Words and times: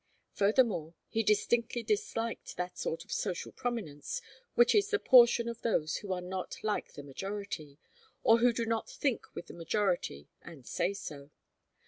Furthermore, 0.33 0.95
he 1.09 1.21
distinctly 1.21 1.83
disliked 1.83 2.57
that 2.57 2.75
sort 2.75 3.05
of 3.05 3.11
social 3.11 3.51
prominence 3.51 4.19
which 4.55 4.73
is 4.73 4.89
the 4.89 4.97
portion 4.97 5.47
of 5.47 5.61
those 5.61 5.97
who 5.97 6.11
are 6.11 6.21
not 6.21 6.55
like 6.63 6.93
the 6.93 7.03
majority, 7.03 7.77
or 8.23 8.39
who 8.39 8.51
do 8.51 8.65
not 8.65 8.89
think 8.89 9.35
with 9.35 9.45
the 9.45 9.53
majority 9.53 10.27
and 10.41 10.65
say 10.65 10.95
so. 10.95 11.29